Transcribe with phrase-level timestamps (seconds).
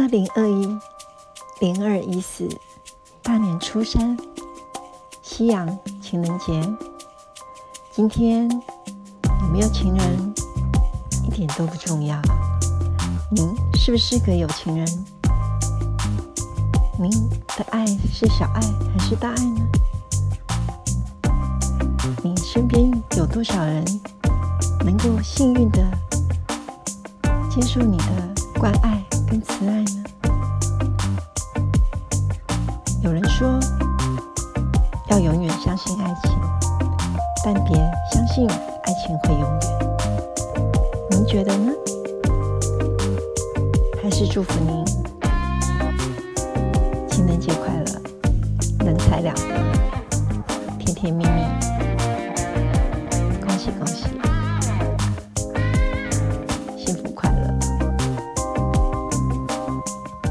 [0.00, 0.78] 二零二一
[1.58, 2.48] 零二一四
[3.22, 4.16] 大年初三，
[5.20, 6.58] 夕阳情人节。
[7.92, 8.50] 今天
[9.42, 10.34] 有没有情人
[11.22, 12.18] 一点都不重要。
[13.30, 14.86] 您是不是个有情人？
[16.98, 17.10] 您
[17.58, 19.68] 的爱是小爱还是大爱呢？
[22.22, 23.84] 你身边有多少人
[24.82, 25.78] 能够幸运的
[27.50, 28.04] 接受你的
[28.58, 30.02] 关爱跟慈爱呢？
[33.00, 33.60] 有人说
[35.08, 36.32] 要永远相信爱情，
[37.44, 37.76] 但别
[38.12, 39.60] 相信爱情会永远。
[41.12, 41.72] 您觉得呢？
[44.02, 44.84] 还是祝福您
[47.08, 47.84] 情人节快乐，
[48.84, 49.44] 人财两得，
[50.76, 51.40] 甜甜蜜蜜，